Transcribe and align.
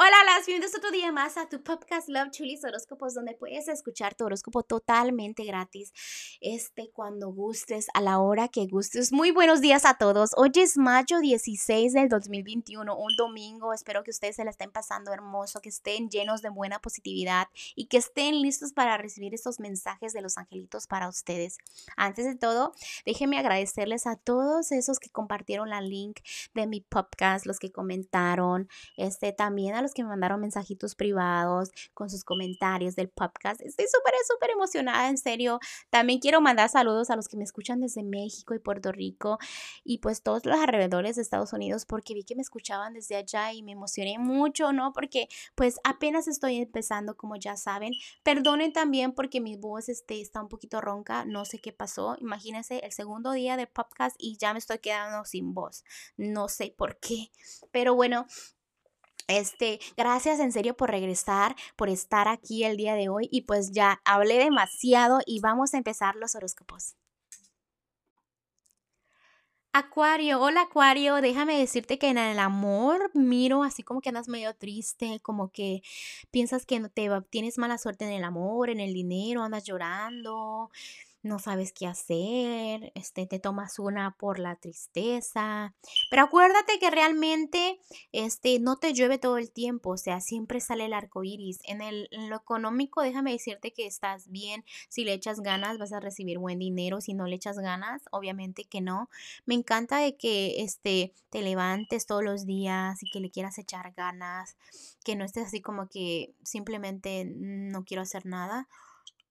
Hola, 0.00 0.14
las 0.26 0.46
bienvenidos 0.46 0.78
otro 0.78 0.92
día 0.92 1.10
más 1.10 1.36
a 1.36 1.48
tu 1.48 1.60
podcast 1.60 2.08
Love 2.08 2.30
Chulis 2.30 2.62
Horóscopos, 2.62 3.14
donde 3.14 3.34
puedes 3.34 3.66
escuchar 3.66 4.14
tu 4.14 4.26
horóscopo 4.26 4.62
totalmente 4.62 5.42
gratis. 5.42 5.92
Este, 6.40 6.92
cuando 6.92 7.32
gustes, 7.32 7.88
a 7.94 8.00
la 8.00 8.20
hora 8.20 8.46
que 8.46 8.68
gustes. 8.68 9.12
Muy 9.12 9.32
buenos 9.32 9.60
días 9.60 9.84
a 9.84 9.94
todos. 9.94 10.30
Hoy 10.36 10.52
es 10.54 10.78
mayo 10.78 11.18
16 11.18 11.94
del 11.94 12.08
2021, 12.08 12.96
un 12.96 13.16
domingo. 13.16 13.72
Espero 13.72 14.04
que 14.04 14.12
ustedes 14.12 14.36
se 14.36 14.44
la 14.44 14.50
estén 14.50 14.70
pasando 14.70 15.12
hermoso, 15.12 15.60
que 15.60 15.70
estén 15.70 16.08
llenos 16.10 16.42
de 16.42 16.50
buena 16.50 16.78
positividad 16.78 17.48
y 17.74 17.86
que 17.86 17.96
estén 17.96 18.40
listos 18.40 18.72
para 18.72 18.98
recibir 18.98 19.34
estos 19.34 19.58
mensajes 19.58 20.12
de 20.12 20.22
los 20.22 20.38
angelitos 20.38 20.86
para 20.86 21.08
ustedes. 21.08 21.58
Antes 21.96 22.24
de 22.24 22.36
todo, 22.36 22.72
déjenme 23.04 23.36
agradecerles 23.36 24.06
a 24.06 24.14
todos 24.14 24.70
esos 24.70 25.00
que 25.00 25.10
compartieron 25.10 25.70
la 25.70 25.80
link 25.80 26.20
de 26.54 26.68
mi 26.68 26.82
podcast, 26.82 27.46
los 27.46 27.58
que 27.58 27.72
comentaron, 27.72 28.68
este, 28.96 29.32
también 29.32 29.74
a 29.74 29.82
los 29.82 29.87
que 29.94 30.02
me 30.02 30.10
mandaron 30.10 30.40
mensajitos 30.40 30.94
privados 30.94 31.70
con 31.94 32.10
sus 32.10 32.24
comentarios 32.24 32.96
del 32.96 33.08
podcast. 33.08 33.60
Estoy 33.60 33.86
súper, 33.86 34.14
súper 34.26 34.50
emocionada, 34.50 35.08
en 35.08 35.18
serio. 35.18 35.60
También 35.90 36.18
quiero 36.20 36.40
mandar 36.40 36.68
saludos 36.68 37.10
a 37.10 37.16
los 37.16 37.28
que 37.28 37.36
me 37.36 37.44
escuchan 37.44 37.80
desde 37.80 38.02
México 38.02 38.54
y 38.54 38.58
Puerto 38.58 38.92
Rico 38.92 39.38
y 39.84 39.98
pues 39.98 40.22
todos 40.22 40.44
los 40.44 40.58
alrededores 40.58 41.16
de 41.16 41.22
Estados 41.22 41.52
Unidos 41.52 41.84
porque 41.86 42.14
vi 42.14 42.24
que 42.24 42.34
me 42.34 42.42
escuchaban 42.42 42.94
desde 42.94 43.16
allá 43.16 43.52
y 43.52 43.62
me 43.62 43.72
emocioné 43.72 44.18
mucho, 44.18 44.72
¿no? 44.72 44.92
Porque 44.92 45.28
pues 45.54 45.78
apenas 45.84 46.28
estoy 46.28 46.56
empezando, 46.56 47.16
como 47.16 47.36
ya 47.36 47.56
saben. 47.56 47.92
Perdonen 48.22 48.72
también 48.72 49.12
porque 49.12 49.40
mi 49.40 49.56
voz 49.56 49.88
este, 49.88 50.20
está 50.20 50.40
un 50.40 50.48
poquito 50.48 50.80
ronca, 50.80 51.24
no 51.24 51.44
sé 51.44 51.58
qué 51.58 51.72
pasó. 51.72 52.16
Imagínense 52.20 52.78
el 52.78 52.92
segundo 52.92 53.32
día 53.32 53.56
de 53.56 53.66
podcast 53.66 54.16
y 54.18 54.36
ya 54.38 54.52
me 54.52 54.58
estoy 54.58 54.78
quedando 54.78 55.24
sin 55.24 55.54
voz. 55.54 55.84
No 56.16 56.48
sé 56.48 56.74
por 56.76 56.98
qué. 56.98 57.30
Pero 57.70 57.94
bueno, 57.94 58.26
este, 59.28 59.78
gracias 59.96 60.40
en 60.40 60.52
serio 60.52 60.76
por 60.76 60.90
regresar, 60.90 61.54
por 61.76 61.88
estar 61.88 62.26
aquí 62.28 62.64
el 62.64 62.76
día 62.76 62.94
de 62.94 63.08
hoy 63.08 63.28
y 63.30 63.42
pues 63.42 63.70
ya 63.70 64.00
hablé 64.04 64.38
demasiado 64.38 65.20
y 65.26 65.40
vamos 65.40 65.74
a 65.74 65.78
empezar 65.78 66.16
los 66.16 66.34
horóscopos. 66.34 66.96
Acuario, 69.74 70.40
hola 70.40 70.62
Acuario, 70.62 71.16
déjame 71.20 71.58
decirte 71.58 71.98
que 71.98 72.08
en 72.08 72.18
el 72.18 72.38
amor 72.38 73.10
miro 73.14 73.62
así 73.62 73.82
como 73.82 74.00
que 74.00 74.08
andas 74.08 74.26
medio 74.26 74.54
triste, 74.54 75.20
como 75.20 75.50
que 75.52 75.82
piensas 76.30 76.66
que 76.66 76.80
no 76.80 76.88
te 76.88 77.08
tienes 77.30 77.58
mala 77.58 77.78
suerte 77.78 78.04
en 78.06 78.12
el 78.12 78.24
amor, 78.24 78.70
en 78.70 78.80
el 78.80 78.92
dinero, 78.94 79.42
andas 79.44 79.64
llorando, 79.64 80.70
no 81.22 81.38
sabes 81.38 81.72
qué 81.72 81.86
hacer, 81.86 82.92
este, 82.94 83.26
te 83.26 83.38
tomas 83.38 83.78
una 83.78 84.16
por 84.18 84.38
la 84.38 84.56
tristeza. 84.56 85.74
Pero 86.10 86.22
acuérdate 86.22 86.78
que 86.78 86.90
realmente 86.90 87.80
este, 88.12 88.58
no 88.60 88.76
te 88.76 88.92
llueve 88.92 89.18
todo 89.18 89.38
el 89.38 89.50
tiempo, 89.50 89.90
o 89.90 89.96
sea, 89.96 90.20
siempre 90.20 90.60
sale 90.60 90.86
el 90.86 90.92
arco 90.92 91.24
iris. 91.24 91.58
En, 91.64 91.80
el, 91.82 92.08
lo 92.12 92.36
económico, 92.36 93.02
déjame 93.02 93.32
decirte 93.32 93.72
que 93.72 93.86
estás 93.86 94.28
bien. 94.28 94.64
Si 94.88 95.04
le 95.04 95.12
echas 95.12 95.40
ganas, 95.40 95.78
vas 95.78 95.92
a 95.92 96.00
recibir 96.00 96.38
buen 96.38 96.58
dinero. 96.58 97.00
Si 97.00 97.14
no 97.14 97.26
le 97.26 97.36
echas 97.36 97.58
ganas, 97.58 98.02
obviamente 98.10 98.64
que 98.64 98.80
no. 98.80 99.10
Me 99.44 99.54
encanta 99.54 99.98
de 99.98 100.16
que 100.16 100.62
este, 100.62 101.12
te 101.30 101.42
levantes 101.42 102.06
todos 102.06 102.22
los 102.22 102.46
días 102.46 103.02
y 103.02 103.10
que 103.10 103.20
le 103.20 103.30
quieras 103.30 103.58
echar 103.58 103.92
ganas, 103.92 104.56
que 105.04 105.16
no 105.16 105.24
estés 105.24 105.48
así 105.48 105.60
como 105.60 105.88
que 105.88 106.34
simplemente 106.42 107.24
no 107.26 107.84
quiero 107.84 108.02
hacer 108.02 108.26
nada. 108.26 108.68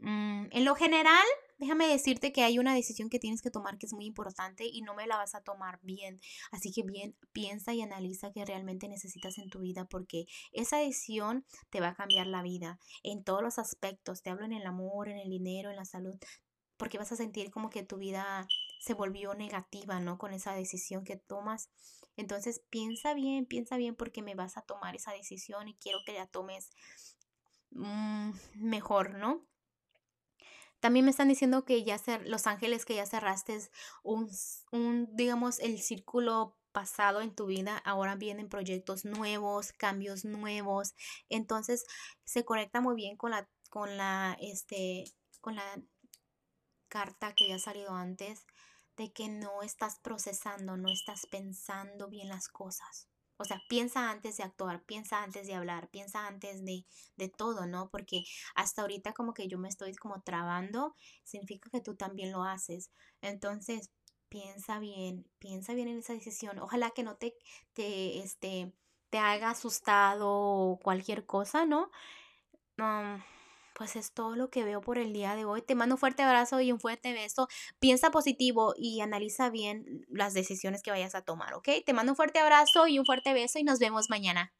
Mm, 0.00 0.46
en 0.50 0.64
lo 0.64 0.74
general, 0.74 1.24
déjame 1.60 1.86
decirte 1.86 2.32
que 2.32 2.42
hay 2.42 2.58
una 2.58 2.74
decisión 2.74 3.10
que 3.10 3.18
tienes 3.18 3.42
que 3.42 3.50
tomar 3.50 3.76
que 3.76 3.84
es 3.84 3.92
muy 3.92 4.06
importante 4.06 4.64
y 4.64 4.80
no 4.80 4.94
me 4.94 5.06
la 5.06 5.18
vas 5.18 5.34
a 5.34 5.42
tomar 5.42 5.78
bien. 5.82 6.18
Así 6.50 6.72
que 6.72 6.82
bien, 6.82 7.14
piensa 7.32 7.74
y 7.74 7.82
analiza 7.82 8.32
qué 8.32 8.46
realmente 8.46 8.88
necesitas 8.88 9.36
en 9.36 9.50
tu 9.50 9.60
vida 9.60 9.84
porque 9.84 10.24
esa 10.52 10.78
decisión 10.78 11.44
te 11.68 11.80
va 11.80 11.88
a 11.88 11.94
cambiar 11.94 12.26
la 12.26 12.42
vida 12.42 12.80
en 13.02 13.22
todos 13.22 13.42
los 13.42 13.58
aspectos. 13.58 14.22
Te 14.22 14.30
hablo 14.30 14.46
en 14.46 14.54
el 14.54 14.66
amor, 14.66 15.08
en 15.08 15.18
el 15.18 15.28
dinero, 15.28 15.68
en 15.68 15.76
la 15.76 15.84
salud, 15.84 16.16
porque 16.78 16.96
vas 16.96 17.12
a 17.12 17.16
sentir 17.16 17.50
como 17.50 17.68
que 17.68 17.82
tu 17.82 17.98
vida 17.98 18.48
se 18.80 18.94
volvió 18.94 19.34
negativa, 19.34 20.00
¿no? 20.00 20.16
Con 20.16 20.32
esa 20.32 20.54
decisión 20.54 21.04
que 21.04 21.16
tomas. 21.16 21.68
Entonces 22.16 22.62
piensa 22.70 23.12
bien, 23.12 23.44
piensa 23.44 23.76
bien 23.76 23.94
porque 23.94 24.22
me 24.22 24.34
vas 24.34 24.56
a 24.56 24.62
tomar 24.62 24.96
esa 24.96 25.12
decisión 25.12 25.68
y 25.68 25.74
quiero 25.74 25.98
que 26.06 26.14
la 26.14 26.26
tomes 26.26 26.70
mm, 27.72 28.30
mejor, 28.54 29.14
¿no? 29.14 29.46
También 30.80 31.04
me 31.04 31.10
están 31.10 31.28
diciendo 31.28 31.64
que 31.64 31.84
ya 31.84 32.00
Los 32.24 32.46
Ángeles, 32.46 32.84
que 32.84 32.94
ya 32.94 33.06
cerraste 33.06 33.58
un, 34.02 34.30
un, 34.72 35.08
digamos, 35.14 35.58
el 35.60 35.80
círculo 35.80 36.56
pasado 36.72 37.20
en 37.20 37.34
tu 37.34 37.46
vida, 37.46 37.78
ahora 37.78 38.14
vienen 38.14 38.48
proyectos 38.48 39.04
nuevos, 39.04 39.72
cambios 39.72 40.24
nuevos. 40.24 40.94
Entonces 41.28 41.84
se 42.24 42.44
conecta 42.44 42.80
muy 42.80 42.96
bien 42.96 43.16
con 43.16 43.32
la, 43.32 43.48
con 43.68 43.96
la, 43.96 44.36
este, 44.40 45.04
con 45.40 45.56
la 45.56 45.82
carta 46.88 47.34
que 47.34 47.44
había 47.44 47.58
salido 47.58 47.94
antes 47.94 48.46
de 48.96 49.12
que 49.12 49.28
no 49.28 49.62
estás 49.62 49.98
procesando, 50.00 50.76
no 50.76 50.90
estás 50.90 51.26
pensando 51.26 52.08
bien 52.08 52.28
las 52.28 52.48
cosas. 52.48 53.09
O 53.40 53.44
sea, 53.44 53.62
piensa 53.70 54.10
antes 54.10 54.36
de 54.36 54.42
actuar, 54.44 54.82
piensa 54.84 55.22
antes 55.22 55.46
de 55.46 55.54
hablar, 55.54 55.88
piensa 55.88 56.26
antes 56.26 56.62
de, 56.62 56.84
de, 57.16 57.28
todo, 57.30 57.66
¿no? 57.66 57.88
Porque 57.88 58.24
hasta 58.54 58.82
ahorita 58.82 59.14
como 59.14 59.32
que 59.32 59.48
yo 59.48 59.58
me 59.58 59.68
estoy 59.68 59.94
como 59.94 60.20
trabando, 60.20 60.94
significa 61.24 61.70
que 61.70 61.80
tú 61.80 61.96
también 61.96 62.32
lo 62.32 62.44
haces. 62.44 62.90
Entonces, 63.22 63.90
piensa 64.28 64.78
bien, 64.78 65.26
piensa 65.38 65.72
bien 65.72 65.88
en 65.88 65.98
esa 66.00 66.12
decisión. 66.12 66.58
Ojalá 66.58 66.90
que 66.90 67.02
no 67.02 67.16
te, 67.16 67.34
te, 67.72 68.18
este, 68.18 68.74
te 69.08 69.18
haga 69.18 69.50
asustado 69.50 70.28
o 70.30 70.78
cualquier 70.78 71.24
cosa, 71.24 71.64
¿no? 71.64 71.90
Um, 72.78 73.22
pues 73.80 73.96
es 73.96 74.12
todo 74.12 74.36
lo 74.36 74.50
que 74.50 74.62
veo 74.62 74.82
por 74.82 74.98
el 74.98 75.14
día 75.14 75.34
de 75.34 75.46
hoy. 75.46 75.62
Te 75.62 75.74
mando 75.74 75.94
un 75.94 75.98
fuerte 75.98 76.22
abrazo 76.22 76.60
y 76.60 76.70
un 76.70 76.78
fuerte 76.78 77.14
beso. 77.14 77.48
Piensa 77.78 78.10
positivo 78.10 78.74
y 78.76 79.00
analiza 79.00 79.48
bien 79.48 80.04
las 80.10 80.34
decisiones 80.34 80.82
que 80.82 80.90
vayas 80.90 81.14
a 81.14 81.22
tomar, 81.22 81.54
¿ok? 81.54 81.66
Te 81.86 81.94
mando 81.94 82.12
un 82.12 82.16
fuerte 82.16 82.40
abrazo 82.40 82.88
y 82.88 82.98
un 82.98 83.06
fuerte 83.06 83.32
beso 83.32 83.58
y 83.58 83.64
nos 83.64 83.78
vemos 83.78 84.10
mañana. 84.10 84.52